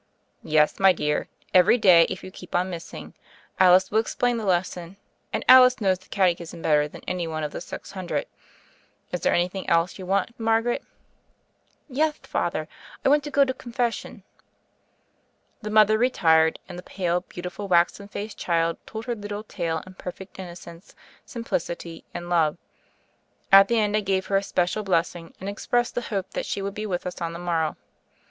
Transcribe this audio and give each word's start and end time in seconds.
"Yes, 0.41 0.79
my 0.79 0.93
dear; 0.93 1.27
every 1.53 1.77
day, 1.77 2.07
if 2.09 2.23
you 2.23 2.31
keep 2.31 2.55
on 2.55 2.71
missing, 2.71 3.13
Alice 3.59 3.91
will 3.91 4.01
explam 4.01 4.39
the 4.39 4.45
lesson, 4.47 4.97
and 5.31 5.45
Alice 5.47 5.79
knows 5.79 5.99
the 5.99 6.09
catechism 6.09 6.63
better 6.63 6.87
than 6.87 7.03
any 7.07 7.27
one 7.27 7.43
of 7.43 7.51
the 7.51 7.61
six 7.61 7.91
hundred. 7.91 8.25
Is 9.11 9.21
there 9.21 9.35
anything 9.35 9.69
else 9.69 9.99
you 9.99 10.07
want, 10.07 10.39
Margaret?" 10.39 10.81
"Yeth, 11.87 12.25
Father! 12.25 12.67
I 13.05 13.09
want 13.09 13.23
to 13.25 13.29
go 13.29 13.45
to 13.45 13.53
Confes 13.53 13.93
sion?" 13.93 14.23
The 15.61 15.69
mother 15.69 15.99
retired, 15.99 16.57
and 16.67 16.79
the 16.79 16.81
pale, 16.81 17.19
beautiful, 17.21 17.67
waxen 17.67 18.07
faced 18.07 18.39
child 18.39 18.77
told 18.87 19.05
her 19.05 19.13
little 19.13 19.43
tale 19.43 19.83
in 19.85 19.93
perfect 19.93 20.39
innocence, 20.39 20.95
simplicity, 21.27 22.03
and 22.11 22.27
love. 22.27 22.57
At 23.51 23.67
the 23.67 23.77
end, 23.77 23.95
I 23.95 23.99
gave 24.01 24.25
her 24.25 24.37
a 24.37 24.41
special 24.41 24.81
blessing, 24.81 25.35
and 25.39 25.47
expressed 25.47 25.93
the 25.93 26.01
hope 26.09 26.31
that 26.31 26.47
she 26.47 26.63
would 26.63 26.73
be 26.73 26.87
with 26.87 27.05
us 27.05 27.21
on 27.21 27.33
tne 27.33 27.41
morrow. 27.41 27.77